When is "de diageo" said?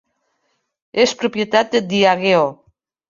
1.77-2.49